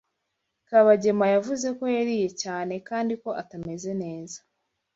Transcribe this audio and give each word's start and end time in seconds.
Kabagema 0.69 1.25
yavuze 1.33 1.67
ko 1.77 1.83
yariye 1.97 2.29
cyane 2.41 2.73
kandi 2.89 3.13
ko 3.21 3.29
atameze 3.41 3.91
neza. 4.03 4.37